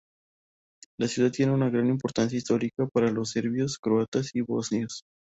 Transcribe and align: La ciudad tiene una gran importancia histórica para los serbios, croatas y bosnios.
La 0.97 1.07
ciudad 1.07 1.29
tiene 1.29 1.51
una 1.51 1.69
gran 1.69 1.85
importancia 1.87 2.35
histórica 2.35 2.87
para 2.91 3.11
los 3.11 3.29
serbios, 3.29 3.77
croatas 3.77 4.31
y 4.33 4.41
bosnios. 4.41 5.03